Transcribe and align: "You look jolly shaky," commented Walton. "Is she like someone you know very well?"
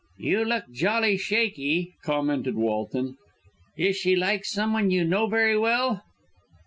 "You 0.17 0.43
look 0.45 0.63
jolly 0.71 1.15
shaky," 1.17 1.93
commented 2.03 2.55
Walton. 2.55 3.17
"Is 3.77 3.95
she 3.97 4.15
like 4.15 4.45
someone 4.45 4.89
you 4.89 5.03
know 5.05 5.27
very 5.27 5.55
well?" 5.55 6.01